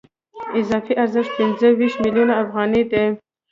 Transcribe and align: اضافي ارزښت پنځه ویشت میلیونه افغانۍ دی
اضافي 0.59 0.93
ارزښت 1.03 1.31
پنځه 1.37 1.67
ویشت 1.79 1.97
میلیونه 2.03 2.33
افغانۍ 2.43 2.83
دی 2.91 3.05